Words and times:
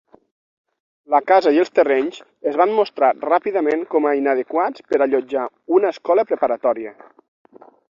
La 1.15 1.19
casa 1.31 1.53
i 1.57 1.61
els 1.63 1.71
terrenys 1.81 2.17
es 2.53 2.57
van 2.63 2.73
mostrar 2.79 3.11
ràpidament 3.29 3.87
com 3.95 4.11
a 4.11 4.17
inadequats 4.25 4.89
per 4.91 5.05
allotjar 5.09 5.49
una 5.81 5.97
escola 5.97 6.31
preparatòria. 6.33 7.01